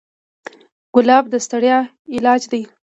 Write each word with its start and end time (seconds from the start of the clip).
ګلاب 0.93 1.25
د 1.29 1.35
ستړیا 1.45 1.77
علاج 2.15 2.41
دی. 2.51 2.61